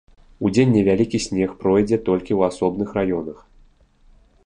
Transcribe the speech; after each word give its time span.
Удзень 0.47 0.73
невялікі 0.75 1.17
снег 1.27 1.49
пройдзе 1.61 2.01
толькі 2.09 2.31
ў 2.39 2.53
асобных 2.55 2.89
раёнах. 3.01 3.49